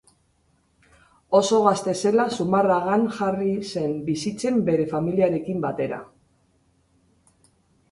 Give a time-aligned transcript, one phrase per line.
[1.39, 6.03] Oso gazte zela Zumarragan jarri zen bizitzen bere familiarekin batera.